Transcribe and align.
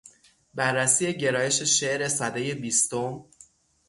بررسی 0.53 1.13
گرایش 1.17 1.61
شعر 1.61 2.07
سدهی 2.07 2.53
بیستم 2.53 3.25